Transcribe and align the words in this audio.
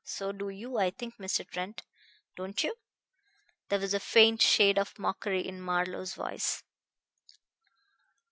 So 0.03 0.31
do 0.31 0.49
you, 0.49 0.79
I 0.79 0.89
think, 0.89 1.17
Mr. 1.17 1.47
Trent. 1.47 1.83
Don't 2.35 2.63
you?" 2.63 2.73
There 3.69 3.77
was 3.77 3.93
a 3.93 3.99
faint 3.99 4.41
shade 4.41 4.79
of 4.79 4.97
mockery 4.97 5.47
in 5.47 5.61
Marlowe's 5.61 6.15
voice. 6.15 6.63